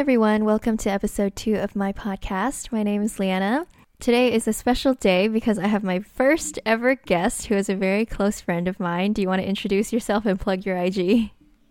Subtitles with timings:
[0.00, 0.46] everyone.
[0.46, 2.72] Welcome to episode two of my podcast.
[2.72, 3.66] My name is Leanna.
[3.98, 7.74] Today is a special day because I have my first ever guest who is a
[7.74, 9.12] very close friend of mine.
[9.12, 10.96] Do you want to introduce yourself and plug your IG?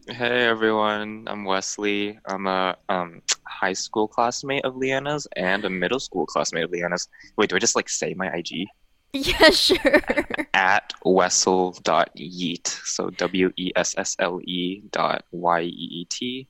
[0.07, 2.20] Hey everyone, I'm Wesley.
[2.28, 7.09] I'm a um, high school classmate of Leanna's and a middle school classmate of Leanna's.
[7.36, 8.68] Wait, do I just like say my IG?
[9.11, 10.04] Yeah, sure.
[10.54, 12.68] At wessel.yeet.
[12.68, 16.48] So W E S S L E dot Y E E T.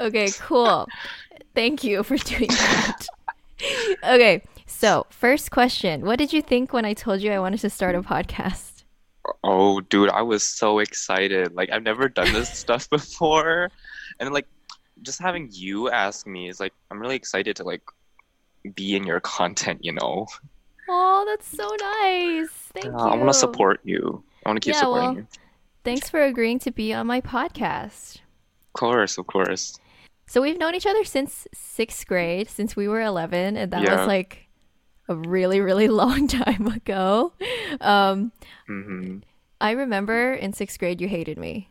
[0.00, 0.86] okay, cool.
[1.54, 3.06] Thank you for doing that.
[4.04, 7.70] okay, so first question What did you think when I told you I wanted to
[7.70, 8.84] start a podcast?
[9.44, 11.54] Oh, dude, I was so excited.
[11.54, 13.70] Like, I've never done this stuff before.
[14.18, 14.46] And, like,
[15.02, 17.82] just having you ask me is like, I'm really excited to, like,
[18.74, 20.26] be in your content, you know?
[20.88, 22.50] Oh, that's so nice.
[22.74, 22.96] Thank Uh, you.
[22.96, 24.24] I want to support you.
[24.44, 25.26] I want to keep Yeah, supporting well- you.
[25.84, 28.18] Thanks for agreeing to be on my podcast.
[28.74, 29.78] Of course, of course.
[30.26, 33.90] So we've known each other since sixth grade, since we were 11, and that Yeah.
[33.90, 34.48] was like
[35.08, 37.34] a really, really long time ago.
[37.80, 38.32] Um,
[38.66, 39.22] hmm
[39.62, 41.70] I remember in sixth grade you hated me.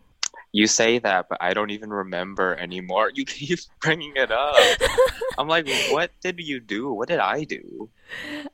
[0.53, 3.11] You say that, but I don't even remember anymore.
[3.15, 4.79] You keep bringing it up.
[5.37, 6.93] I'm like, what did you do?
[6.93, 7.89] What did I do?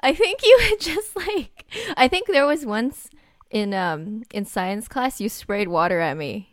[0.02, 3.10] I think you had just like I think there was once
[3.50, 6.50] in um in science class you sprayed water at me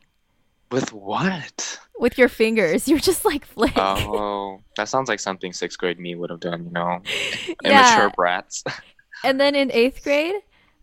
[0.71, 1.81] With what?
[1.99, 2.89] With your fingers.
[2.89, 3.77] You're just like flick.
[3.77, 7.01] Oh, that sounds like something sixth grade me would have done, you know?
[7.63, 7.95] yeah.
[7.95, 8.65] Immature brats.
[9.23, 10.35] And then in eighth grade,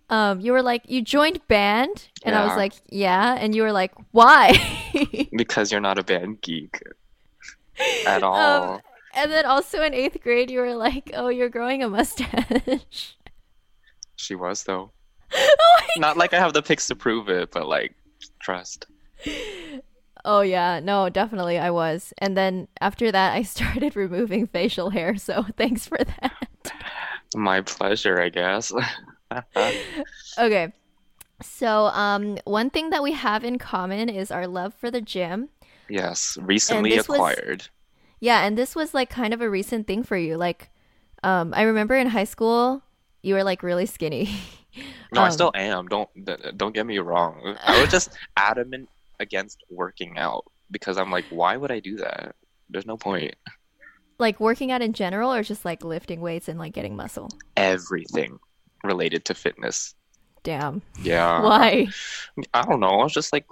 [0.10, 3.72] um, you were like you joined band, and I was like, yeah, and you were
[3.72, 4.58] like, why?
[5.38, 6.82] because you're not a band geek
[8.08, 8.74] at all.
[8.74, 8.82] Um,
[9.14, 13.16] and then also in eighth grade, you were like, oh, you're growing a mustache.
[14.16, 14.92] she was, though.
[15.36, 17.94] oh, Not like I have the pics to prove it, but like,
[18.40, 18.88] trust.
[20.24, 22.14] Oh yeah, no, definitely I was.
[22.20, 26.48] And then after that I started removing facial hair, so thanks for that.
[27.36, 28.72] My pleasure, I guess.
[30.40, 30.74] Okay.
[31.42, 35.50] So, um one thing that we have in common is our love for the gym.
[35.90, 37.68] yes, recently this was- acquired.
[38.20, 40.38] Yeah, and this was like kind of a recent thing for you.
[40.38, 40.70] Like
[41.24, 42.84] um I remember in high school
[43.24, 44.30] you were like really skinny.
[45.14, 45.88] No, I Um, still am.
[45.88, 46.10] Don't
[46.58, 47.58] don't get me wrong.
[47.64, 48.90] I was just adamant
[49.22, 52.36] against working out because I'm like, why would I do that?
[52.70, 53.36] There's no point.
[54.20, 57.30] like working out in general or just like lifting weights and like getting muscle.
[57.58, 58.38] Everything
[58.84, 59.96] related to fitness.
[60.44, 60.82] Damn.
[61.02, 61.42] Yeah.
[61.50, 61.88] Why?
[62.54, 63.00] I don't know.
[63.00, 63.46] I was just like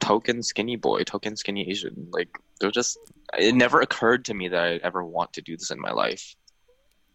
[0.00, 2.08] token skinny boy, token skinny Asian.
[2.10, 2.28] Like
[2.60, 2.98] there just
[3.38, 6.34] it never occurred to me that I'd ever want to do this in my life.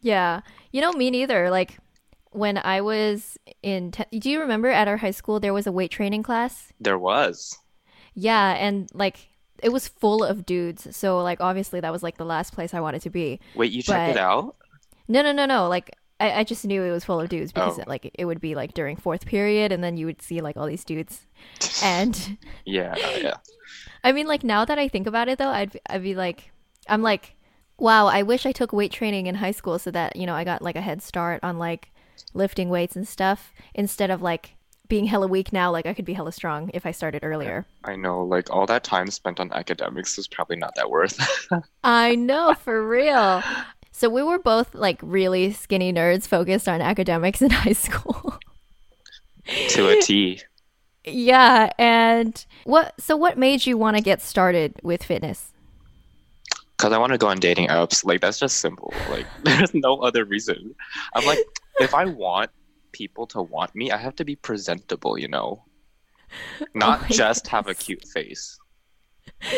[0.02, 0.42] Yeah.
[0.72, 1.50] You know, me neither.
[1.50, 1.78] Like
[2.32, 5.72] when I was in, te- do you remember at our high school there was a
[5.72, 6.72] weight training class?
[6.80, 7.58] There was.
[8.14, 9.28] Yeah, and like
[9.62, 10.96] it was full of dudes.
[10.96, 13.40] So like obviously that was like the last place I wanted to be.
[13.56, 14.56] Wait, you checked it out?
[15.08, 15.68] No, no, no, no.
[15.68, 17.84] Like I, I just knew it was full of dudes because Oh.
[17.88, 20.68] like it would be like during fourth period, and then you would see like all
[20.68, 21.26] these dudes.
[21.84, 23.38] And Yeah, yeah.
[24.04, 26.52] I mean, like now that I think about it, though, I'd I'd be like,
[26.90, 27.36] I'm like,
[27.78, 30.44] wow, I wish I took weight training in high school so that you know I
[30.44, 31.92] got like a head start on like
[32.34, 34.56] lifting weights and stuff instead of like
[34.92, 35.72] being hella weak now.
[35.72, 37.66] Like I could be hella strong if I started earlier.
[37.86, 41.18] I know, like all that time spent on academics is probably not that worth.
[41.86, 43.42] I know for real.
[43.94, 48.38] So we were both like really skinny nerds focused on academics in high school.
[49.70, 50.42] to a T.
[51.06, 52.94] yeah, and what?
[53.00, 55.54] So what made you want to get started with fitness?
[56.76, 58.04] Because I want to go on dating apps.
[58.04, 58.94] Like, that's just simple.
[59.10, 60.76] Like, there's no other reason.
[61.14, 61.40] I'm like,
[61.80, 62.50] if I want
[62.92, 65.64] people to want me, I have to be presentable, you know?
[66.74, 68.58] Not my just have a cute face.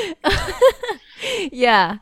[1.52, 1.98] yeah.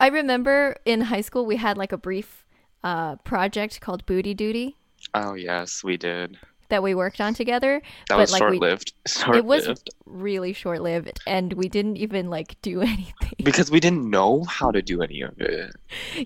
[0.00, 2.44] I remember in high school we had like a brief
[2.84, 4.76] uh, project called Booty Duty
[5.14, 6.38] Oh, yes, we did.
[6.68, 7.82] that we worked on together.
[8.08, 8.92] That But, was like, we- short lived.
[9.34, 9.68] It was
[10.06, 13.34] really short lived and we didn't even like do anything.
[13.42, 15.74] Because we didn't know how to do any of it.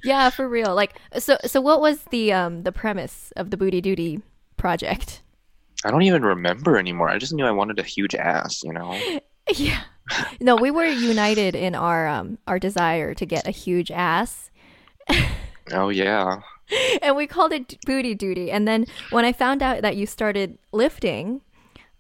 [0.05, 0.75] yeah, for real.
[0.75, 4.21] Like so so what was the um the premise of the Booty Duty
[4.57, 5.23] project?
[5.85, 7.09] I don't even remember anymore.
[7.09, 8.99] I just knew I wanted a huge ass, you know?
[9.55, 9.83] Yeah.
[10.41, 14.51] No, we were united in our um our desire to get a huge ass.
[15.73, 16.41] Oh, yeah.
[17.03, 18.51] and we called it booty duty.
[18.53, 21.41] And then when I found out that you started lifting,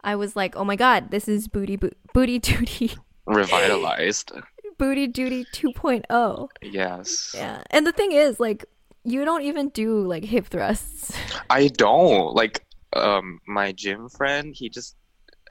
[0.04, 2.92] I was like, "Oh my god, this is booty bo- booty duty
[3.26, 4.32] Revitalized.
[4.78, 7.32] booty duty 2.0." Yes.
[7.34, 7.62] Yeah.
[7.70, 8.64] And the thing is, like,
[9.06, 11.16] you don't even do like hip thrusts.
[11.50, 12.64] I don't like
[12.94, 14.54] um my gym friend.
[14.54, 14.96] He just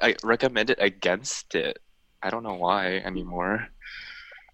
[0.02, 1.80] I recommended against it.
[2.22, 3.70] I don't know why anymore.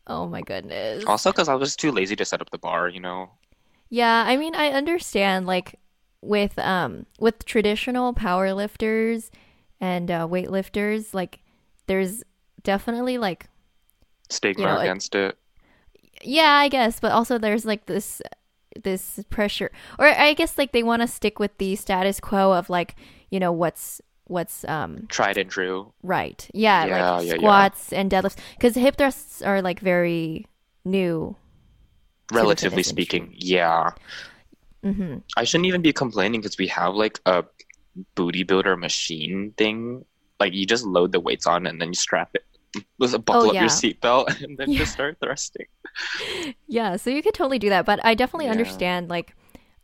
[0.07, 1.03] Oh my goodness.
[1.05, 3.37] Also, because I was too lazy to set up the bar, you know.
[3.89, 5.79] Yeah, I mean, I understand like
[6.21, 9.31] with um with traditional power lifters
[9.79, 11.39] and uh, weightlifters, like
[11.87, 12.23] there's
[12.63, 13.47] definitely like
[14.31, 15.37] Stigma You know, it- against it.
[16.23, 18.21] yeah, I guess, but also there's like this
[18.83, 22.69] this pressure or I guess like they want to stick with the status quo of
[22.69, 22.95] like,
[23.29, 25.93] you know, what's what's um Tried and true.
[26.03, 26.49] right.
[26.53, 27.37] Yeah, Yeah, like yeah, yeah.
[27.39, 30.47] squats and deadlifts cuz hip thrusts are like very
[30.85, 31.35] new.
[32.31, 33.91] Relatively speaking, yeah.
[34.83, 35.21] Mhm.
[35.37, 37.43] I shouldn't even be complaining because we have like a
[38.15, 40.05] booty builder machine thing.
[40.39, 42.45] Like you just load the weights on and then you strap it
[42.99, 43.61] with a buckle up Oh, yeah.
[43.61, 44.77] your seatbelt and then Yeah.
[44.79, 45.65] just start thrusting.
[46.67, 48.51] Yeah, so you could totally do that, but I definitely Yeah.
[48.51, 49.33] understand like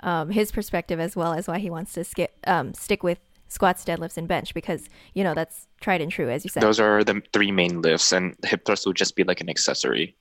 [0.02, 3.20] um, his perspective as well as why he wants to skip um, stick with
[3.50, 6.62] squats, deadlifts, and bench because you know that's tried and true, as you said.
[6.64, 10.16] Those are the three main lifts, and hip thrust would just be like an accessory.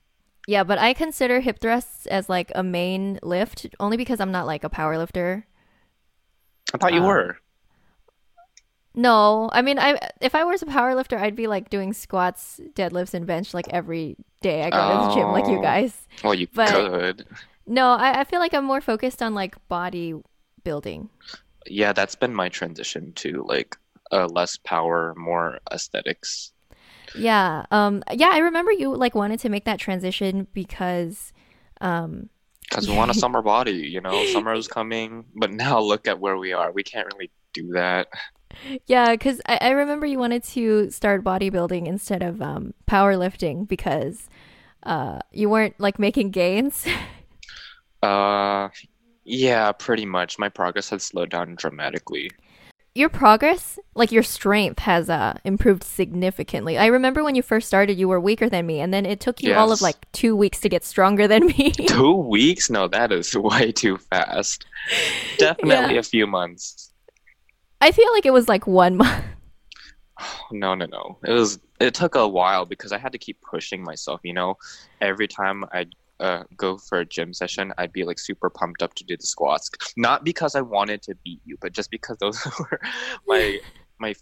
[0.49, 4.47] Yeah, but I consider hip thrusts as like a main lift only because I'm not
[4.47, 5.47] like a power lifter.
[6.75, 7.39] I thought you Um, were.
[8.97, 12.59] No, I mean, I if I was a power lifter, I'd be like doing squats,
[12.75, 15.63] deadlifts, and bench like every day I go to the gym, like you Oh.
[15.63, 16.09] guys.
[16.25, 17.27] Well, you but- could.
[17.69, 20.15] No, I, I feel like I'm more focused on like body
[20.65, 21.11] building.
[21.67, 23.77] Yeah, that's been my transition to like
[24.13, 26.53] uh, less power, more aesthetics.
[27.17, 27.67] Yeah.
[27.71, 31.33] Um yeah, I remember you like wanted to make that transition because
[31.81, 32.29] um
[32.69, 35.25] Because we want a summer body, you know, summer is coming.
[35.35, 36.71] But now look at where we are.
[36.73, 38.09] We can't really do that.
[38.87, 44.29] Yeah, cuz I, I remember you wanted to start bodybuilding instead of um powerlifting because
[44.83, 46.87] uh you weren't like making gains.
[48.03, 48.69] Uh,
[49.25, 50.39] yeah, pretty much.
[50.39, 52.31] My progress has slowed down dramatically.
[52.95, 56.79] your progress, like your strength has uh improved significantly.
[56.79, 59.43] I remember when you first started you were weaker than me and then it took
[59.43, 61.73] you all of like 2 weeks to get stronger than me.
[61.89, 62.71] Two weeks?
[62.71, 64.65] No, that is way too fast.
[65.39, 66.01] Definitely Yeah.
[66.01, 66.93] a few months.
[67.81, 69.25] I feel like it was like 1 month.
[70.51, 71.19] No, no, no.
[71.25, 71.59] It was.
[71.79, 74.21] It took a while because I had to keep pushing myself.
[74.25, 74.57] You know,
[75.01, 78.95] every time I'd uh, go for a gym session, I'd be like super pumped up
[78.95, 79.71] to do the squats.
[79.97, 82.81] Not because I wanted to beat you, but just because those were
[83.27, 83.59] my
[83.99, 84.15] my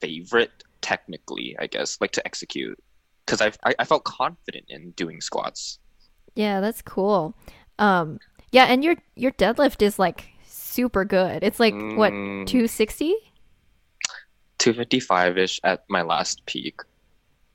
[0.00, 2.78] favorite technically, I guess, like to execute.
[3.24, 5.78] Because I, I I felt confident in doing squats.
[6.34, 7.36] Yeah, that's cool.
[7.78, 8.18] Um,
[8.50, 10.29] yeah, and your your deadlift is like
[10.70, 11.42] super good.
[11.42, 12.46] It's like what Mm.
[12.46, 13.14] 260?
[14.58, 16.80] 255 ish at my last peak.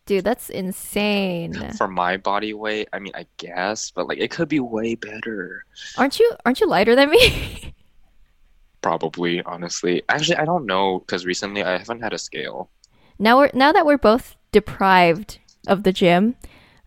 [0.05, 1.53] Dude, that's insane.
[1.77, 5.65] For my body weight, I mean, I guess, but like it could be way better.
[5.97, 7.73] Aren't you aren't you lighter than me?
[8.81, 10.03] Probably, honestly.
[10.09, 12.69] Actually, I don't know because recently I haven't had a scale.
[13.17, 16.35] now we're now that we're both deprived of the gym,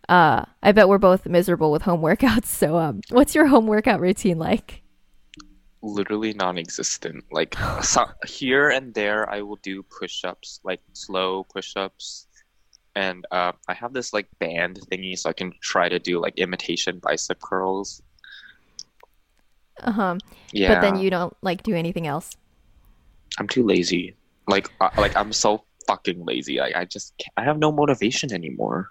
[0.08, 2.44] uh, I bet we're both miserable with home workouts.
[2.58, 4.82] So, um, what's your home workout routine like?
[5.82, 7.24] Literally non-existent.
[7.30, 12.26] Like so, here and there, I will do push-ups, like slow push-ups,
[12.94, 16.38] and uh, I have this like band thingy, so I can try to do like
[16.38, 18.02] imitation bicep curls.
[19.80, 20.18] Uh huh.
[20.52, 22.36] Yeah, But then you don't like do anything else.
[23.38, 24.16] I'm too lazy.
[24.48, 26.60] Like, uh, like I'm so fucking lazy.
[26.60, 28.90] I, I just, can't, I have no motivation anymore.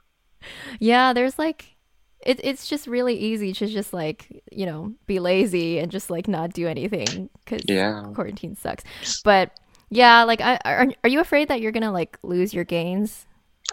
[0.80, 1.77] Yeah, there's like
[2.26, 6.28] it, it's just really easy to just like you know be lazy and just like
[6.28, 8.04] not do anything because Yeah.
[8.16, 8.84] quarantine sucks.
[9.24, 9.52] But
[9.90, 13.26] yeah, like I are, are you afraid that you're gonna like lose your gains?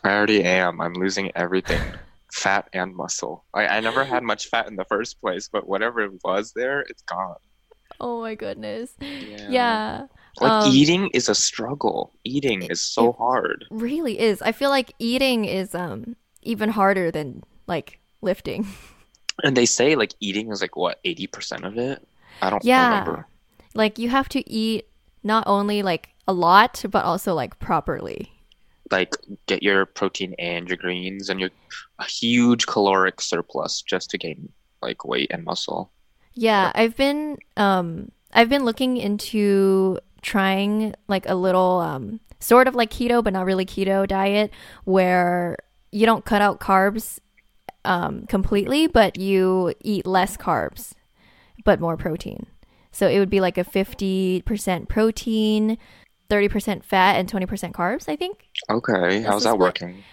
[0.03, 0.81] I already am.
[0.81, 1.81] I'm losing everything.
[2.33, 3.45] fat and muscle.
[3.55, 6.81] I, I never had much fat in the first place, but whatever it was there,
[6.81, 7.37] it's gone.
[8.01, 8.91] Oh my goodness.
[9.01, 9.47] Yeah.
[9.49, 10.07] Yeah,
[10.41, 12.13] Like Um, eating is a struggle.
[12.25, 13.65] Eating is so it- hard.
[13.71, 14.43] really is.
[14.43, 18.67] I feel like eating is um even harder than like lifting.
[19.45, 22.05] And they say like eating is like what, 80% of it?
[22.43, 22.75] I don't Yeah.
[22.75, 23.29] remember.
[23.75, 24.89] Like you have to eat
[25.23, 28.33] not only like a lot but also like properly.
[28.91, 29.17] Like
[29.47, 31.51] get your protein and your greens and your
[31.99, 34.53] a huge caloric surplus just to gain
[34.83, 35.93] like weight and muscle.
[36.35, 42.75] Yeah, I've been um I've been looking into trying like a little um sort of
[42.75, 44.51] like keto but not really keto diet
[44.85, 45.57] where
[45.93, 47.19] you don't cut out carbs
[47.85, 50.93] um completely but you eat less carbs
[51.65, 52.47] but more protein.
[52.93, 55.79] So it would be like a 50% protein,
[56.31, 58.49] 30% fat and 20% carbs, I think.
[58.71, 60.05] Okay, That's how's that working?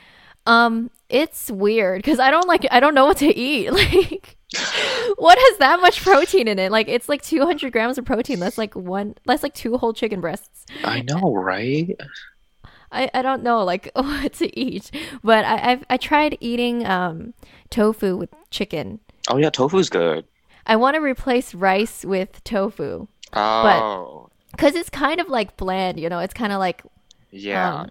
[0.47, 3.71] Um, it's weird because I don't like I don't know what to eat.
[4.53, 6.73] Like, what has that much protein in it?
[6.73, 8.39] Like, it's like 200 grams of protein.
[8.39, 9.15] That's like one.
[9.25, 10.65] That's like two whole chicken breasts.
[10.83, 11.95] I know, right?
[12.91, 14.91] I, I don't know like what to eat,
[15.23, 17.33] but I I've, I tried eating um
[17.71, 18.99] tofu with chicken.
[19.29, 20.25] Oh yeah, tofu's good.
[20.67, 24.29] I want to replace rice with tofu Oh.
[24.51, 26.19] because it's kind of like bland, you know.
[26.19, 26.83] It's kind of like
[27.31, 27.73] yeah.
[27.81, 27.89] um,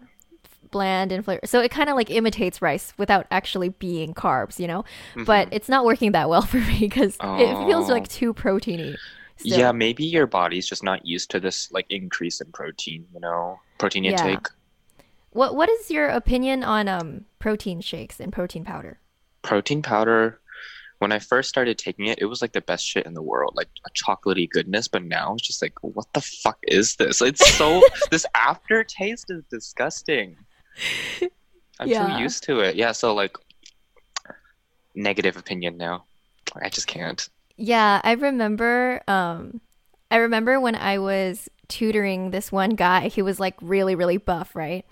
[0.71, 4.67] bland in flavor, so it kind of like imitates rice without actually being carbs, you
[4.69, 4.85] know.
[5.27, 7.71] But it's not working that well for me because it feels Mm-hmm.
[7.73, 7.87] Oh.
[7.89, 8.97] like too proteiny.
[9.37, 9.59] still.
[9.59, 13.59] Yeah, maybe your body's just not used to this like increase in protein, you know,
[13.79, 14.13] protein Yeah.
[14.13, 14.47] intake.
[15.33, 18.99] What What is your opinion on um protein shakes and protein powder?
[19.43, 20.41] Protein powder,
[20.99, 23.55] when I first started taking it, it was like the best shit in the world,
[23.57, 24.87] like a chocolatey goodness.
[24.87, 27.23] But now it's just like, what the fuck is this?
[27.23, 30.37] It's so this aftertaste is disgusting.
[31.79, 32.07] I'm Yeah.
[32.07, 32.77] too used to it.
[32.77, 33.37] Yeah, so like
[34.95, 36.05] negative opinion now.
[36.61, 37.27] I just can't.
[37.57, 39.61] Yeah, I remember um
[40.11, 44.55] I remember when I was tutoring this one guy, he was like really really buff,
[44.55, 44.85] right?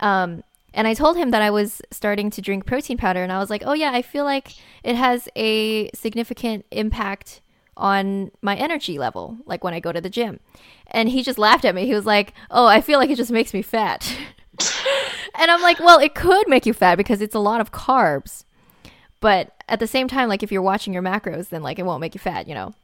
[0.00, 0.42] Um
[0.76, 3.48] and I told him that I was starting to drink protein powder and I was
[3.50, 4.54] like, "Oh yeah, I feel like
[4.84, 7.40] it has a significant impact
[7.78, 10.38] on my energy level like when I go to the gym."
[10.88, 11.86] And he just laughed at me.
[11.86, 14.16] He was like, "Oh, I feel like it just makes me fat."
[15.34, 18.44] and I'm like, "Well, it could make you fat because it's a lot of carbs."
[19.20, 22.02] But at the same time, like if you're watching your macros, then like it won't
[22.02, 22.74] make you fat, you know?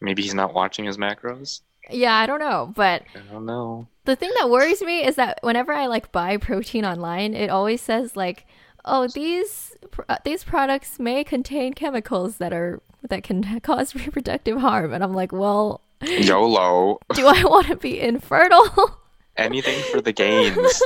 [0.00, 1.60] Maybe he's not watching his macros.
[1.90, 2.72] Yeah, I don't know.
[2.74, 3.86] But I don't know.
[4.04, 7.80] the thing that worries me is that whenever I like buy protein online, it always
[7.80, 8.46] says like,
[8.84, 14.60] "Oh, these pr- uh, these products may contain chemicals that are that can cause reproductive
[14.60, 16.98] harm." And I'm like, "Well, YOLO.
[17.14, 19.00] do I want to be infertile?"
[19.36, 20.82] Anything for the gains.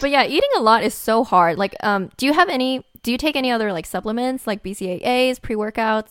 [0.00, 1.58] but yeah, eating a lot is so hard.
[1.58, 2.84] Like, um, do you have any?
[3.02, 6.08] Do you take any other like supplements, like BCAAs, pre workouts?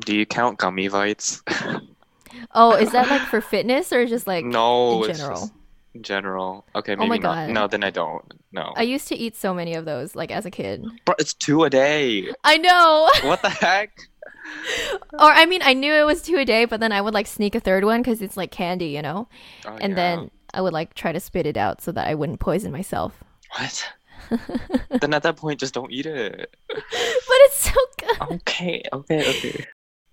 [0.00, 1.42] Do you count gummy vites?
[2.54, 5.50] Oh, is that like for fitness or just like no, in general?
[5.94, 6.64] in general.
[6.74, 7.34] Okay, Oh my maybe not.
[7.34, 7.50] God.
[7.50, 8.24] No, then I don't.
[8.52, 8.72] No.
[8.76, 10.84] I used to eat so many of those, like as a kid.
[11.04, 12.28] Bro, it's two a day.
[12.44, 13.10] I know.
[13.22, 13.98] What the heck?
[15.12, 17.26] or I mean, I knew it was two a day, but then I would like
[17.26, 19.28] sneak a third one because it's like candy, you know.
[19.66, 19.96] Oh, and yeah.
[19.96, 23.12] then I would like try to spit it out so that I wouldn't poison myself.
[23.56, 23.88] What?
[25.00, 26.54] then at that point, just don't eat it.
[26.68, 28.20] But it's so good.
[28.36, 29.66] Okay, okay, okay.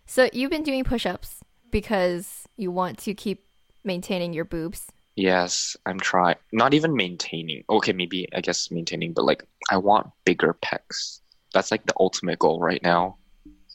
[0.06, 1.42] So you've been doing push-ups
[1.76, 3.44] because you want to keep
[3.84, 4.88] maintaining your boobs.
[5.18, 6.38] Yes, I'm trying.
[6.54, 7.66] Not even maintaining.
[7.70, 11.20] Okay, maybe I guess maintaining, but like I want bigger pecs.
[11.54, 13.18] That's like the ultimate goal right now.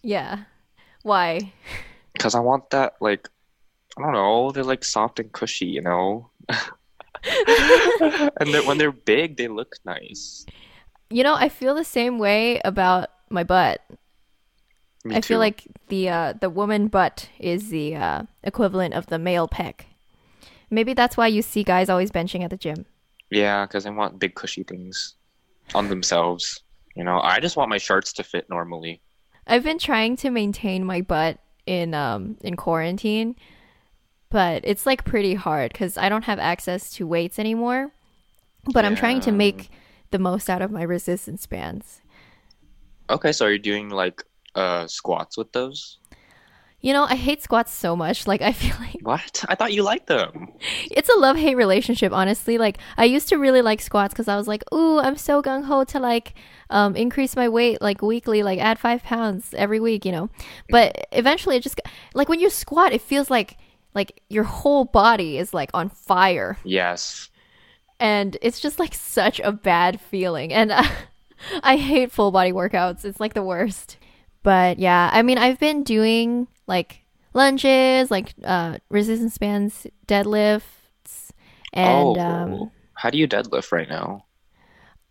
[0.03, 0.45] Yeah.
[1.03, 1.53] Why?
[2.15, 3.29] Because I want that like
[3.97, 6.31] I don't know, they're like soft and cushy, you know.
[8.41, 10.45] and when they're big, they look nice.
[11.09, 13.81] You know, I feel the same way about my butt.
[15.05, 19.19] Me I feel like the uh, the woman butt is the uh, equivalent of the
[19.19, 19.87] male pec.
[20.71, 22.87] Maybe that's why you see guys always benching at the gym.
[23.31, 25.15] yeah, because I want big cushy things
[25.75, 26.63] on themselves.
[26.95, 29.01] You know, I just want my shirts to fit normally.
[29.47, 33.37] I've been trying to maintain my butt in um in quarantine,
[34.29, 37.93] but it's like pretty hard because I don't have access to weights anymore.
[38.73, 39.71] But I'm trying to make
[40.11, 42.03] the most out of my resistance bands.
[43.09, 44.23] Okay, so are you doing like
[44.55, 45.99] uh squats with those?
[46.83, 48.27] You know, I hate squats so much.
[48.31, 49.45] Like I feel like What?
[49.49, 50.49] I thought you liked them.
[50.91, 52.13] it's a love hate relationship.
[52.13, 55.43] Honestly, like I used to really like squats because I was like, ooh, I'm so
[55.43, 56.35] gung ho to like
[56.71, 60.31] um increase my weight like weekly, like add five pounds every week, you know.
[60.71, 61.81] But eventually, it just
[62.15, 63.59] like when you squat, it feels like
[63.95, 66.57] like your whole body is like on fire.
[66.65, 67.29] Yes.
[67.99, 70.85] and it's just like such a bad feeling and uh,
[71.63, 73.99] i hate full body workouts it's like the worst
[74.43, 77.03] but yeah i mean i've been doing like
[77.35, 81.31] lunges like uh resistance bands deadlifts
[81.73, 84.25] and oh, um how do you deadlift right now?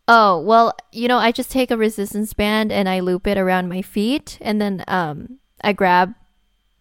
[0.07, 3.69] oh well you know i just take a resistance band and i loop it around
[3.69, 6.13] my feet and then um i grab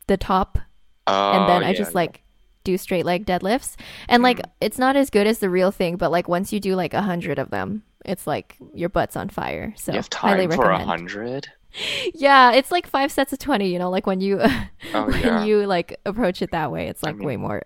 [0.09, 0.59] the top
[1.07, 1.97] Oh, and then I yeah, just yeah.
[1.97, 2.23] like
[2.65, 3.77] do straight leg deadlifts.
[4.09, 4.51] And like Mm.
[4.61, 7.03] it's not as good as the real thing, but like once you do like a
[7.03, 9.75] hundred of them, it's like your butt's on fire.
[9.77, 11.49] So you have highly time for a hundred.
[12.15, 13.69] Yeah, it's like five sets of twenty.
[13.73, 14.41] You know, like when you
[14.95, 17.63] Oh when yeah, you like approach it that way, it's I like mean- way more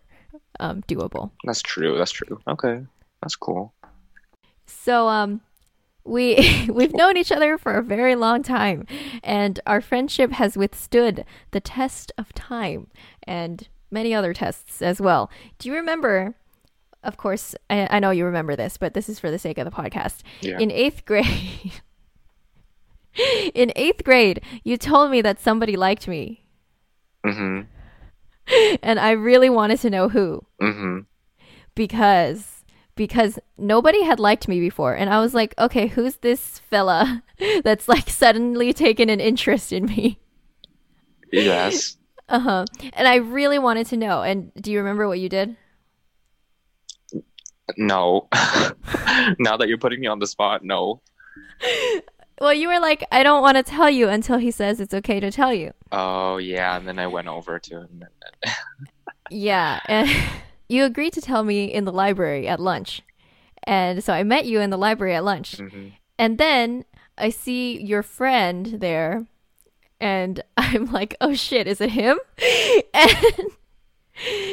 [0.61, 1.31] um, doable.
[1.45, 1.97] that's true.
[1.99, 2.39] That's true.
[2.47, 2.83] Okay,
[3.23, 3.73] that's cool.
[4.67, 5.41] So um
[6.05, 8.87] we we've known each other for a very long time
[9.23, 12.89] and our friendship has withstood the test of time
[13.25, 15.31] and many other tests as well.
[15.59, 16.35] Do you remember
[17.05, 19.65] of course I, I know you remember this, but this is for the sake of
[19.65, 20.23] the podcast.
[20.41, 20.59] Yeah.
[20.59, 21.81] In 8th grade
[23.55, 26.45] In 8th grade, you told me that somebody liked me
[27.25, 28.77] Mm-hmm.
[28.83, 31.01] and I really wanted to know who Mm-hmm.
[31.75, 32.65] because
[32.95, 34.95] because nobody had liked me before.
[34.95, 37.23] And I was like, okay, who's this fella
[37.65, 40.19] that's like suddenly taken an interest in me?
[41.33, 41.97] Yes.
[42.29, 42.65] Uh huh.
[42.93, 44.23] And I really wanted to know.
[44.23, 45.57] And do you remember what you did?
[47.79, 48.29] No.
[49.39, 51.01] now that you're putting me on the spot, no.
[52.43, 55.21] Well, you were like, I don't want to tell you until he says it's okay
[55.21, 55.73] to tell you.
[55.93, 58.03] Oh yeah, and then I went over to him.
[58.43, 58.55] And
[59.31, 59.79] Yeah.
[59.87, 60.11] And
[60.69, 63.03] you agreed to tell me in the library at lunch.
[63.63, 65.59] And so I met you in the library at lunch.
[65.59, 66.85] hmm And then
[67.17, 69.25] I see your friend there,
[70.01, 72.19] and I'm like, oh shit, is it him?
[72.93, 73.51] And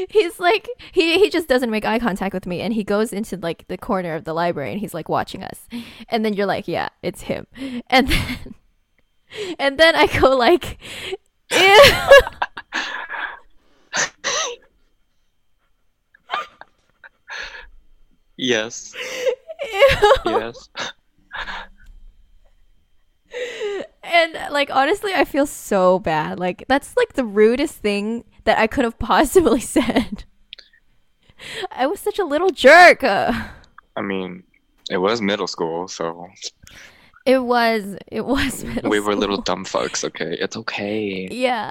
[0.09, 3.37] he's like, he, he just doesn't make eye contact with me, and he goes into
[3.37, 5.67] like the corner of the library, and he's like watching us.
[6.09, 7.47] And then you're like, yeah, it's him.
[7.87, 8.55] And then,
[9.59, 10.79] and then I go like,
[11.51, 11.81] ew.
[18.37, 18.95] Yes.
[19.63, 20.13] ew.
[20.25, 20.69] Yes.
[24.03, 26.39] And like honestly, I feel so bad.
[26.39, 30.23] Like that's like the rudest thing that I could have possibly said.
[31.71, 33.03] I was such a little jerk.
[33.03, 33.31] Uh,
[33.95, 34.43] I mean,
[34.89, 36.27] it was middle school, so
[37.25, 37.95] it was.
[38.07, 38.63] It was.
[38.63, 40.03] Middle we were little dumb fucks.
[40.03, 41.27] Okay, it's okay.
[41.31, 41.69] Yeah,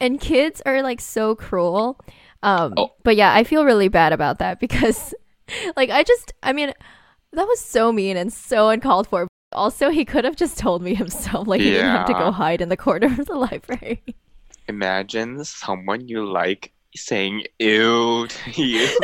[0.00, 1.98] and kids are like so cruel.
[2.42, 2.92] Um, Oh.
[3.04, 5.14] but yeah, I feel really bad about that because,
[5.76, 6.72] like, I just, I mean,
[7.32, 9.26] that was so mean and so uncalled for.
[9.52, 11.46] Also, he could have just told me himself.
[11.46, 14.02] Like, he didn't have to go hide in the corner of the library.
[14.66, 18.88] Imagine someone you like saying "ew" to you.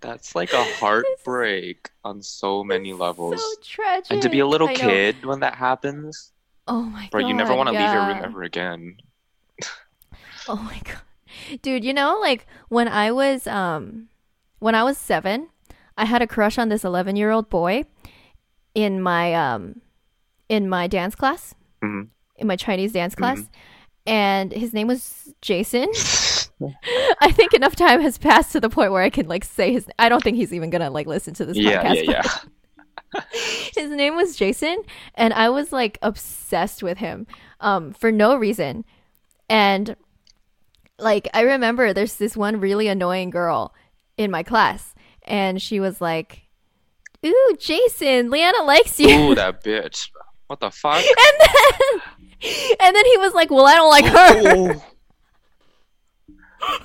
[0.00, 3.40] That's like a heartbreak on so many levels.
[3.40, 4.10] So tragic.
[4.10, 4.78] And to be a little I know.
[4.80, 6.32] kid when that happens,
[6.66, 7.10] Oh my god.
[7.10, 8.96] bro, you never want to leave your room ever again.
[10.48, 11.02] Oh my god.
[11.62, 14.08] Dude, you know like when I was um
[14.58, 15.48] when I was 7,
[15.98, 17.84] I had a crush on this 11-year-old boy
[18.74, 19.80] in my um
[20.48, 21.54] in my dance class.
[21.84, 22.08] Mhm.
[22.40, 23.38] In my Chinese dance class.
[23.38, 23.52] Mm-hmm.
[24.06, 25.88] And his name was Jason.
[27.20, 29.86] I think enough time has passed to the point where I can like say his
[29.98, 32.04] I don't think he's even to like listen to this Yeah, podcast.
[32.04, 32.22] yeah,
[33.14, 33.20] yeah.
[33.76, 34.82] his name was Jason,
[35.14, 37.26] and I was like obsessed with him
[37.60, 38.84] um, for no reason.
[39.48, 39.96] And
[40.98, 43.74] like, I remember there's this one really annoying girl
[44.16, 46.42] in my class, and she was like,
[47.26, 49.10] Ooh, Jason, Leanna likes you.
[49.10, 50.08] Ooh, that bitch.
[50.50, 50.96] What the fuck?
[50.96, 52.00] and then,
[52.80, 54.82] and then he was like, Well, I don't like her.
[56.60, 56.82] Oh.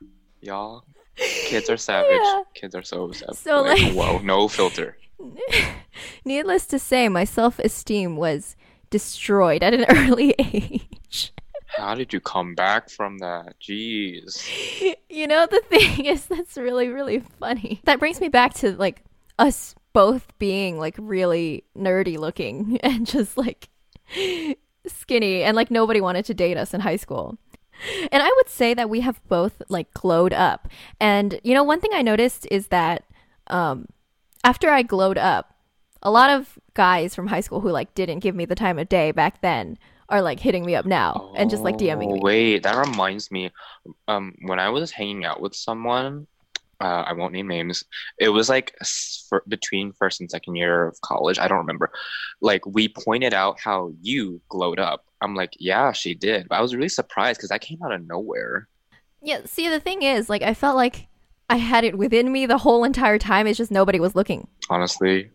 [0.40, 0.84] Y'all,
[1.16, 2.20] kids are savage.
[2.22, 2.42] Yeah.
[2.54, 3.34] Kids are so savage.
[3.38, 4.96] So, like- whoa, no filter.
[6.24, 8.54] Needless to say, my self esteem was
[8.88, 11.32] destroyed at an early age.
[11.76, 13.56] How did you come back from that?
[13.60, 14.46] Jeez.
[15.10, 19.02] you know the thing is that's really really funny that brings me back to like
[19.40, 23.70] us both being like really nerdy looking and just like
[24.86, 27.38] skinny and like nobody wanted to date us in high school.
[28.12, 30.68] And i would say that we have both like glowed up.
[31.00, 33.04] And you know one thing i noticed is that
[33.48, 33.86] um
[34.44, 35.54] after i glowed up
[36.02, 38.88] a lot of guys from high school who like didn't give me the time of
[38.88, 39.78] day back then
[40.10, 43.30] are like hitting me up now and just like dming Oh, me Wait, that reminds
[43.30, 43.50] me.
[44.06, 46.26] Um, when I was hanging out with someone,
[46.80, 47.84] uh, I won't name names.
[48.18, 48.74] It was like
[49.48, 51.38] between first and second year of college.
[51.38, 51.90] I don't remember.
[52.40, 55.04] Like we pointed out how you glowed up.
[55.20, 56.48] I'm like, yeah, she did.
[56.48, 58.68] But I was really surprised because that came out of nowhere.
[59.22, 61.08] Yeah, see, the thing is, like, I felt like
[61.48, 63.46] I had it within me the whole entire time.
[63.46, 64.46] It's just nobody was looking.
[64.68, 65.30] Honestly,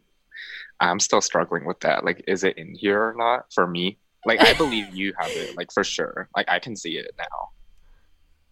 [0.79, 2.05] I'm still struggling with that.
[2.05, 3.97] Like, is it in here or not for me?
[4.25, 6.29] Like, I believe you have it, like for sure.
[6.35, 7.49] Like, I can see it now.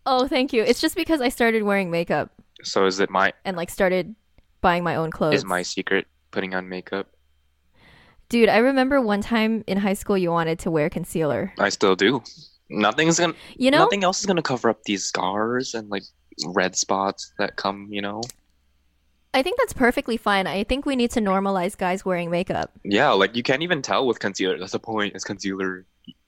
[0.07, 0.63] Oh, thank you.
[0.63, 2.31] It's just because I started wearing makeup
[2.63, 4.15] So is it my and like started
[4.61, 5.35] buying my own clothes.
[5.35, 7.07] is my secret putting on makeup?
[8.29, 11.53] Dude, I remember one time in high school you wanted to wear concealer.
[11.59, 12.21] I still do.
[12.69, 13.79] Nothing's gonna You know?
[13.79, 16.03] nothing else is gonna cover up these scars and like
[16.47, 18.21] red spots that come, you know?
[19.33, 20.47] I think that's perfectly fine.
[20.47, 22.71] I think we need to normalize guys wearing makeup.
[22.83, 24.57] Yeah, like you can't even tell with concealer.
[24.57, 25.85] That's the point, it's concealer.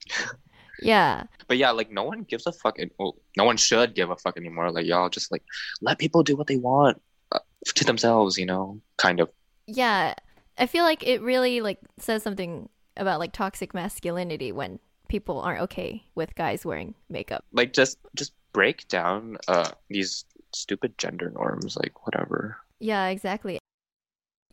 [0.82, 1.24] Yeah.
[1.48, 2.78] But yeah, like no one gives a fuck.
[2.98, 4.72] Well, no one should give a fuck anymore.
[4.72, 5.44] Like y'all just like
[5.82, 7.40] let people do what they want uh,
[7.76, 8.80] to themselves, you know?
[8.98, 9.30] Kind of.
[9.68, 10.14] Yeah.
[10.58, 15.62] I feel like it really like says something about like toxic masculinity when people aren't
[15.62, 17.46] okay with guys wearing makeup.
[17.52, 21.78] Like just just break down uh these stupid gender norms.
[21.78, 22.58] Like whatever.
[22.80, 23.60] Yeah, exactly.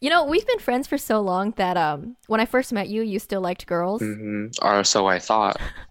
[0.01, 3.03] You know, we've been friends for so long that um when I first met you,
[3.03, 4.03] you still liked girls.
[4.03, 5.61] hmm Or so I thought.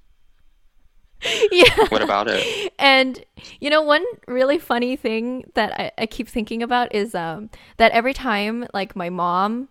[1.51, 1.87] yeah.
[1.89, 2.73] What about it?
[2.79, 3.23] And
[3.59, 7.91] you know, one really funny thing that I, I keep thinking about is um that
[7.91, 9.69] every time like my mom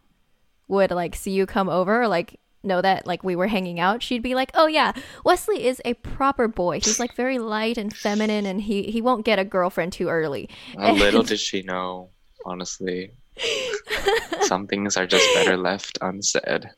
[0.69, 4.03] would like see you come over or like know that like we were hanging out,
[4.03, 4.93] she'd be like, "Oh yeah,
[5.25, 6.81] Wesley is a proper boy.
[6.81, 10.49] He's like very light and feminine, and he he won't get a girlfriend too early."
[10.79, 12.11] A little did she know,
[12.45, 13.11] honestly.
[14.43, 16.71] Some things are just better left unsaid.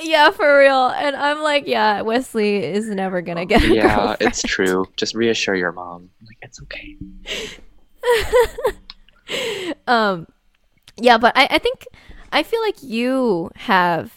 [0.00, 0.88] Yeah, for real.
[0.88, 3.62] And I'm like, yeah, Wesley is never gonna get.
[3.62, 4.86] A Yeah, it's true.
[4.96, 6.10] Just reassure your mom.
[6.26, 6.96] Like it's okay.
[9.86, 10.26] um,
[10.96, 11.86] yeah, but I I think
[12.32, 14.12] I feel like you have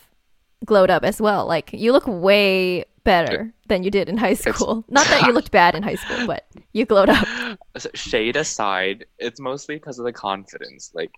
[0.63, 1.45] glowed up as well.
[1.45, 4.83] Like you look way better than you did in high school.
[4.89, 7.27] Not that you looked bad in high school, but you glowed up.
[7.77, 10.91] So, Shade aside, it's mostly because of the confidence.
[10.93, 11.11] Like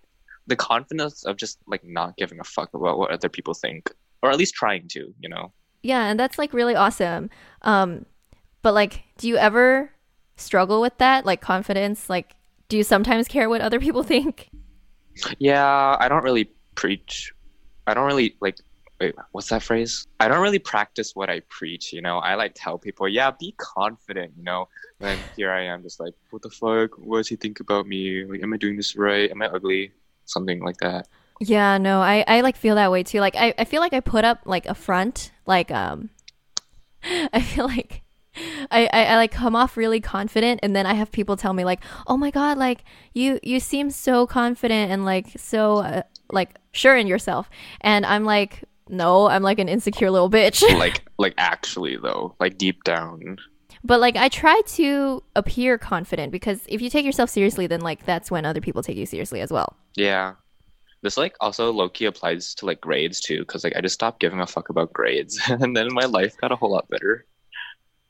[0.48, 4.30] the confidence of just like not giving a fuck about what other people think, or
[4.30, 5.12] at least trying to.
[5.20, 5.52] You know.
[5.82, 7.30] Yeah, and that's like really awesome.
[7.62, 8.06] Um,
[8.62, 9.90] but like, do you ever
[10.36, 11.24] struggle with that?
[11.24, 12.10] Like confidence?
[12.10, 12.34] Like,
[12.68, 14.50] do you sometimes care what other people think?
[15.38, 17.32] Yeah, I don't really preach.
[17.86, 18.56] I don't really like.
[19.00, 20.08] Wait, what's that phrase?
[20.18, 21.92] I don't really practice what I preach.
[21.92, 24.32] You know, I like tell people, yeah, be confident.
[24.36, 24.68] You know,
[25.00, 26.98] and here I am, just like, what the fuck?
[26.98, 28.24] What does he think about me?
[28.24, 29.30] Like, am I doing this right?
[29.30, 29.92] Am I ugly?
[30.24, 31.06] Something like that.
[31.40, 33.20] Yeah, no, I, I like feel that way too.
[33.20, 36.10] Like I, I feel like I put up like a front, like um
[37.32, 38.02] I feel like
[38.70, 41.64] I, I, I like come off really confident and then I have people tell me
[41.64, 46.56] like, "Oh my god, like you you seem so confident and like so uh, like
[46.72, 51.34] sure in yourself." And I'm like, "No, I'm like an insecure little bitch." like, like
[51.38, 53.38] actually though, like deep down.
[53.82, 58.04] but like I try to appear confident because if you take yourself seriously, then like
[58.04, 59.76] that's when other people take you seriously as well.
[59.96, 60.34] Yeah.
[61.02, 64.20] This like also low key applies to like grades too, because like I just stopped
[64.20, 67.26] giving a fuck about grades, and then my life got a whole lot better.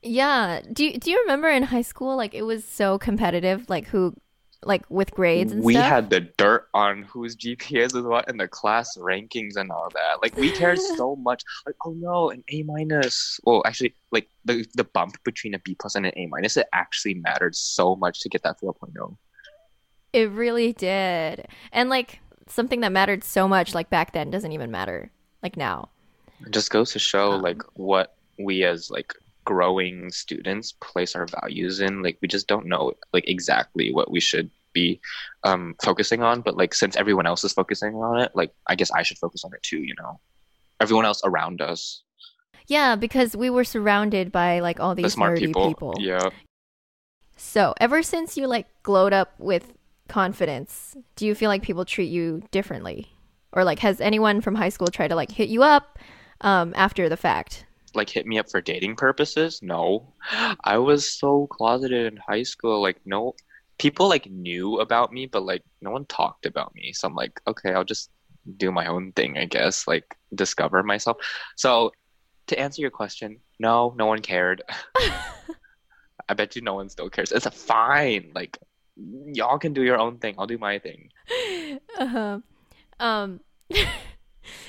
[0.01, 0.61] Yeah.
[0.71, 4.15] Do you, do you remember in high school like it was so competitive like who
[4.63, 5.85] like with grades and we stuff?
[5.85, 10.21] had the dirt on whose GPAs was what and the class rankings and all that.
[10.21, 11.43] Like we cared so much.
[11.65, 13.39] Like oh no, an A minus.
[13.43, 16.67] Well, actually, like the the bump between a B plus and an A minus, it
[16.73, 18.73] actually mattered so much to get that oh.
[18.81, 19.17] 4.0.
[20.11, 21.47] It really did.
[21.71, 22.19] And like
[22.51, 25.11] something that mattered so much like back then doesn't even matter
[25.43, 25.89] like now.
[26.45, 29.13] It just goes to show Um, like what we as like
[29.45, 32.01] growing students place our values in.
[32.01, 34.99] Like we just don't know like exactly what we should be
[35.43, 36.41] um focusing on.
[36.41, 39.43] But like since everyone else is focusing on it, like I guess I should focus
[39.43, 40.19] on it too, you know.
[40.79, 42.03] Everyone else around us.
[42.67, 45.67] Yeah, because we were surrounded by like all The these smart nerdy people.
[45.69, 45.95] people.
[45.99, 46.29] Yeah.
[47.35, 49.73] So, ever since you like glowed up with
[50.09, 53.11] confidence, do you feel like people treat you differently?
[53.51, 55.97] Or like has anyone from high school tried to like hit you up
[56.41, 57.65] um after the fact?
[57.95, 59.61] Like hit me up for dating purposes?
[59.61, 60.13] No.
[60.63, 62.81] I was so closeted in high school.
[62.81, 63.33] Like no
[63.79, 66.93] people like knew about me, but like no one talked about me.
[66.93, 68.11] So I'm like, okay, I'll just
[68.57, 69.87] do my own thing, I guess.
[69.87, 71.17] Like discover myself.
[71.55, 71.91] So
[72.47, 74.61] to answer your question, no, no one cared.
[76.29, 77.31] I bet you no one still cares.
[77.31, 78.31] It's a fine.
[78.35, 78.57] Like
[79.33, 80.35] y'all can do your own thing.
[80.37, 81.09] I'll do my thing.
[81.97, 82.39] uh-huh.
[82.99, 83.39] Um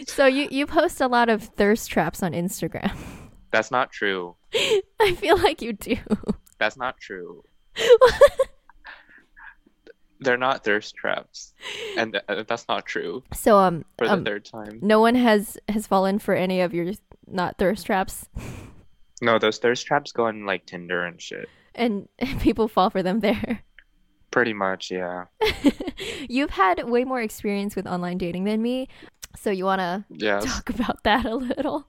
[0.07, 2.97] So you you post a lot of thirst traps on Instagram.
[3.51, 4.37] That's not true.
[5.01, 5.97] I feel like you do.
[6.59, 7.43] That's not true.
[10.21, 11.55] They're not thirst traps,
[11.97, 13.25] and th- that's not true.
[13.33, 16.75] So um, For the um third time, no one has has fallen for any of
[16.75, 16.93] your
[17.27, 18.29] not thirst traps
[19.21, 21.49] no, those thirst traps go on like Tinder and shit.
[21.75, 22.09] and
[22.41, 23.63] people fall for them there.
[24.31, 25.25] Pretty much, yeah,
[26.29, 28.89] You've had way more experience with online dating than me.
[29.37, 31.87] So you want to yes, talk about that a little?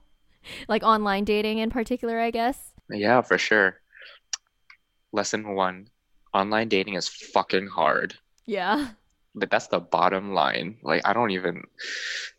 [0.68, 2.72] Like online dating in particular, I guess.
[2.90, 3.80] yeah, for sure.
[5.12, 5.88] Lesson one:
[6.34, 8.14] online dating is fucking hard.
[8.46, 8.90] Yeah.
[9.34, 10.78] But that's the bottom line.
[10.82, 11.62] Like I don't even,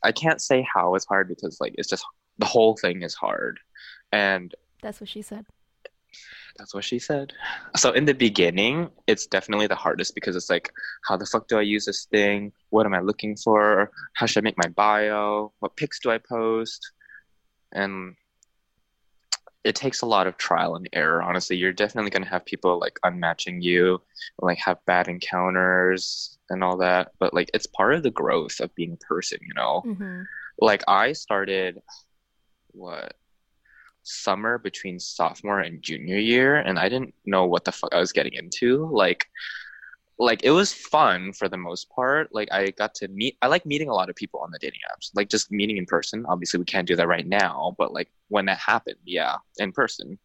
[0.03, 2.05] I can't say how it's hard because like it's just
[2.37, 3.59] the whole thing is hard,
[4.11, 5.45] and That's what she said.
[6.57, 7.33] That's what she said.
[7.75, 10.71] So in the beginning, it's definitely the hardest because it's like,
[11.07, 12.51] how the fuck do I use this thing?
[12.69, 13.89] What am I looking for?
[14.13, 15.51] How should I make my bio?
[15.59, 16.91] What pics do I post?
[17.71, 18.15] And
[19.63, 21.23] it takes a lot of trial and error.
[21.23, 24.01] Honestly, you're definitely gonna have people like unmatching you,
[24.39, 27.13] like have bad encounters and all that.
[27.19, 30.23] But like, it's part of the growth of being a person, you know hmm
[30.59, 31.81] like I started
[32.71, 33.15] what
[34.03, 38.11] summer between sophomore and junior year and I didn't know what the fuck I was
[38.11, 38.89] getting into.
[38.91, 39.25] Like
[40.19, 42.33] like it was fun for the most part.
[42.33, 44.79] Like I got to meet I like meeting a lot of people on the dating
[44.93, 46.25] apps like just meeting in person.
[46.27, 50.19] Obviously we can't do that right now but like when that happened yeah in person.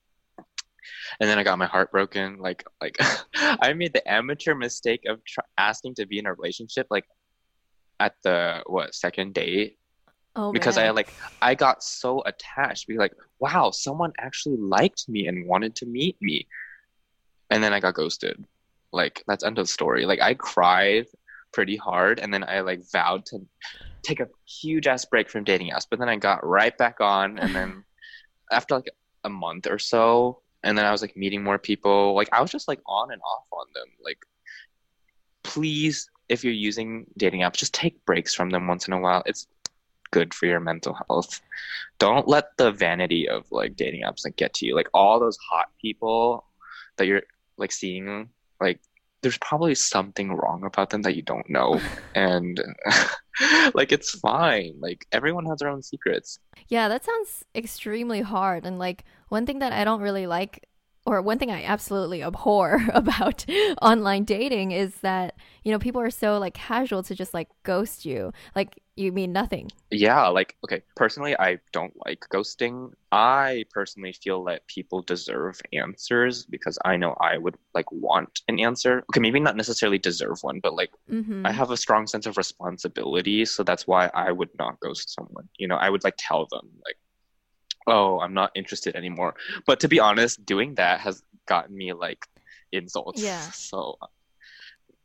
[1.21, 2.39] And then I got my heart broken.
[2.39, 2.97] Like like
[3.35, 7.05] I made the amateur mistake of tr- asking to be in a relationship like
[8.01, 9.78] at the what second date
[10.39, 12.87] Oh because I like I got so attached.
[12.87, 16.47] Be like, wow, someone actually liked me and wanted to meet me,
[17.51, 18.45] and then I got ghosted.
[18.93, 20.07] Like that's end of story.
[20.07, 21.07] Like I cried
[21.53, 23.41] pretty hard, and then I like vowed to
[24.05, 25.87] take a huge ass break from dating apps.
[25.91, 27.83] But then I got right back on, and then
[28.53, 28.91] after like
[29.25, 32.15] a month or so, and then I was like meeting more people.
[32.15, 33.89] Like I was just like on and off on them.
[34.05, 34.19] Like
[35.43, 39.25] please, if you're using dating apps, just take breaks from them once in a while.
[39.27, 39.49] It's
[40.11, 41.41] good for your mental health.
[41.99, 44.75] Don't let the vanity of like dating apps like get to you.
[44.75, 46.45] Like all those hot people
[46.97, 47.23] that you're
[47.57, 48.29] like seeing,
[48.61, 48.81] like
[49.23, 51.81] there's probably something wrong about them that you don't know.
[52.15, 52.61] And
[53.75, 54.75] like it's fine.
[54.81, 56.41] Like everyone has their own secrets.
[56.69, 58.67] Yeah, that sounds extremely hard.
[58.67, 60.68] And like one thing that I don't really like,
[61.09, 63.45] or one thing I absolutely abhor about
[63.83, 68.05] online dating is that, you know, people are so like casual to just like ghost
[68.05, 68.33] you.
[68.55, 69.71] Like you mean nothing.
[69.91, 72.93] Yeah, like okay, personally I don't like ghosting.
[73.11, 78.61] I personally feel that people deserve answers because I know I would like want an
[78.61, 79.05] answer.
[79.11, 81.47] Okay, maybe not necessarily deserve one, but like Mm-hmm.
[81.47, 85.49] I have a strong sense of responsibility, so that's why I would not ghost someone.
[85.59, 86.97] You know, I would like tell them like,
[87.89, 89.35] "Oh, I'm not interested anymore."
[89.67, 92.27] But to be honest, doing that has gotten me like
[92.73, 93.23] insults.
[93.23, 93.41] Yeah.
[93.51, 93.99] So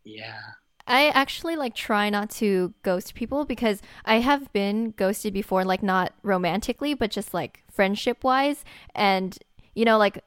[0.03, 0.39] yeah.
[0.85, 5.81] I actually like try not to ghost people because I have been ghosted before, like
[5.81, 8.65] not romantically, but just like friendship wise.
[8.93, 9.37] And,
[9.75, 10.23] you know, like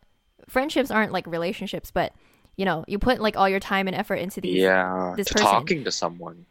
[0.49, 2.15] friendships aren't like relationships, but,
[2.57, 4.57] you know, you put like all your time and effort into these.
[4.57, 5.13] Yeah.
[5.15, 5.51] this to person.
[5.51, 6.47] talking to someone.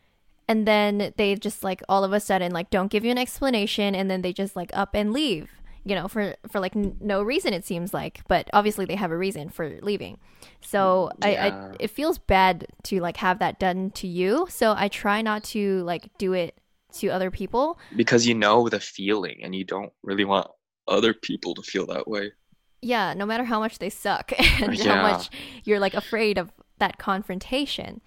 [0.48, 3.96] And then they just like all of a sudden like don't give you an explanation
[3.96, 5.50] and then they just like up and leave,
[5.86, 8.21] you know, for, for like n- no reason, it seems like.
[8.28, 10.17] But obviously they have a reason for leaving.
[10.62, 11.71] So I, Yeah.
[11.71, 14.48] I it feels bad to like have that done to you.
[14.50, 16.58] So I try not to like do it
[17.00, 17.78] to other people.
[17.95, 20.48] because you know the feeling and you don't really want
[20.88, 22.32] other people to feel that way.
[22.82, 25.30] Yeah, no matter how much they suck and how much
[25.63, 28.02] you're like afraid of that confrontation.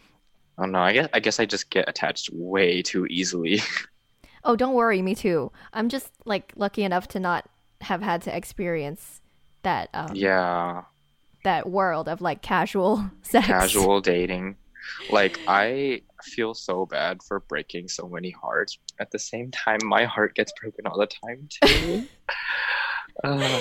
[0.57, 0.81] I don't know.
[0.81, 3.61] I guess I guess I just get attached way too easily.
[4.45, 5.51] Oh, don't worry, me too.
[5.73, 7.49] I'm just like lucky enough to not
[7.81, 9.21] have had to experience
[9.63, 10.83] that um yeah,
[11.45, 13.47] that world of like casual sex.
[13.47, 14.57] casual dating.
[15.11, 18.79] Like I feel so bad for breaking so many hearts.
[18.99, 22.07] At the same time, my heart gets broken all the time too.
[23.25, 23.61] Uh,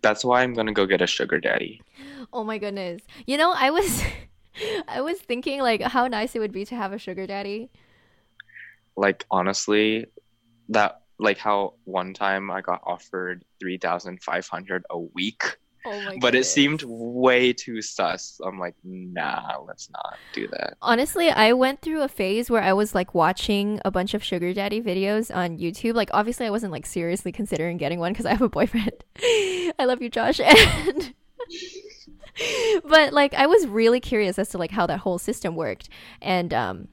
[0.00, 1.82] that's why I'm gonna go get a sugar daddy.
[2.32, 3.02] Oh my goodness.
[3.26, 4.02] You know, I was
[4.88, 7.68] I was thinking like how nice it would be to have a sugar daddy.
[8.96, 10.06] Like honestly,
[10.70, 15.58] that like how one time I got offered three thousand five hundred a week.
[15.86, 18.40] Oh my but it seemed way too sus.
[18.42, 20.78] I'm like, nah, let's not do that.
[20.80, 24.54] Honestly, I went through a phase where I was like watching a bunch of sugar
[24.54, 25.94] daddy videos on YouTube.
[25.94, 28.92] Like obviously I wasn't like seriously considering getting one because I have a boyfriend.
[29.22, 30.40] I love you, Josh.
[30.76, 31.14] And
[32.84, 35.88] but like I was really curious as to like how that whole system worked.
[36.22, 36.88] And um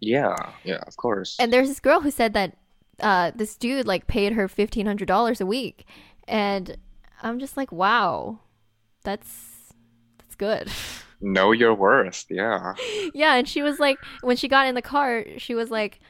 [0.00, 1.36] Yeah, yeah, of course.
[1.38, 2.56] and there's this girl who said that
[3.02, 5.86] uh this dude like paid her fifteen hundred dollars a week.
[6.28, 6.76] And
[7.22, 8.40] I'm just like, wow.
[9.04, 9.72] That's
[10.18, 10.70] that's good.
[11.22, 12.26] know your worth.
[12.28, 12.74] Yeah.
[13.14, 16.00] Yeah, and she was like, when she got in the car, she was like,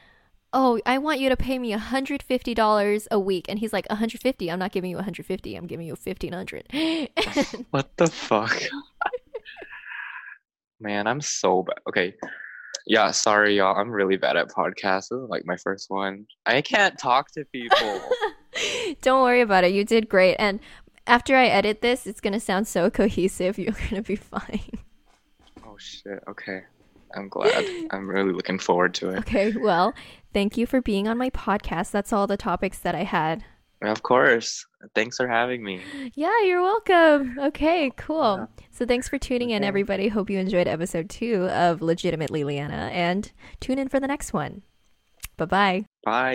[0.51, 3.87] "Oh, I want you to pay me hundred fifty dollars a week," and he's like,
[3.89, 4.49] "hundred fifty?
[4.49, 5.55] I'm not giving you hundred fifty.
[5.55, 6.67] I'm giving you fifteen hundred.
[7.71, 8.59] What the fuck?
[10.79, 11.79] Man, I'm so bad.
[11.87, 12.13] Okay.
[12.85, 13.77] Yeah, sorry, y'all.
[13.79, 15.09] I'm really bad at podcasts.
[15.09, 16.25] This is like my first one.
[16.45, 18.01] I can't talk to people.
[19.01, 19.71] Don't worry about it.
[19.73, 20.35] You did great.
[20.35, 20.59] And
[21.07, 23.57] after I edit this, it's gonna sound so cohesive.
[23.57, 24.61] You're gonna be fine.
[25.65, 26.23] oh shit.
[26.27, 26.63] Okay.
[27.15, 27.65] I'm glad.
[27.91, 29.19] I'm really looking forward to it.
[29.19, 29.53] Okay.
[29.55, 29.93] Well,
[30.33, 31.91] thank you for being on my podcast.
[31.91, 33.43] That's all the topics that I had.
[33.83, 34.65] Of course.
[34.95, 35.81] Thanks for having me.
[36.15, 37.37] Yeah, you're welcome.
[37.37, 38.37] Okay, cool.
[38.39, 38.63] Yeah.
[38.71, 39.67] So thanks for tuning in, Okay.
[39.67, 40.07] everybody.
[40.07, 44.61] Hope you enjoyed episode two of Legitimately Leanna, and tune in for the next one.
[45.37, 45.85] Bye bye.
[46.05, 46.33] Bye.